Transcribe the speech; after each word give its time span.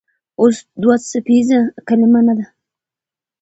اوس 0.41 0.57
دوه 0.81 0.95
څپیزه 1.09 1.59
کلمه 1.87 2.21
نه 2.27 2.33
ده. 2.37 2.45